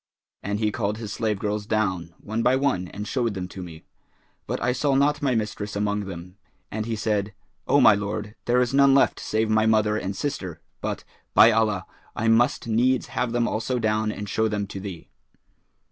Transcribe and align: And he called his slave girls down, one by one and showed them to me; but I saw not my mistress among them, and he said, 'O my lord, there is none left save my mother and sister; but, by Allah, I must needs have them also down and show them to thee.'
And 0.41 0.57
he 0.59 0.71
called 0.71 0.97
his 0.97 1.13
slave 1.13 1.37
girls 1.37 1.67
down, 1.67 2.15
one 2.17 2.41
by 2.41 2.55
one 2.55 2.87
and 2.87 3.07
showed 3.07 3.35
them 3.35 3.47
to 3.49 3.61
me; 3.61 3.83
but 4.47 4.59
I 4.59 4.71
saw 4.71 4.95
not 4.95 5.21
my 5.21 5.35
mistress 5.35 5.75
among 5.75 6.05
them, 6.05 6.37
and 6.71 6.87
he 6.87 6.95
said, 6.95 7.35
'O 7.67 7.79
my 7.79 7.93
lord, 7.93 8.33
there 8.45 8.59
is 8.59 8.73
none 8.73 8.95
left 8.95 9.19
save 9.19 9.47
my 9.51 9.67
mother 9.67 9.97
and 9.97 10.15
sister; 10.15 10.59
but, 10.81 11.03
by 11.35 11.51
Allah, 11.51 11.85
I 12.15 12.27
must 12.29 12.65
needs 12.65 13.09
have 13.13 13.31
them 13.31 13.47
also 13.47 13.77
down 13.77 14.11
and 14.11 14.27
show 14.27 14.47
them 14.47 14.65
to 14.69 14.79
thee.' 14.79 15.11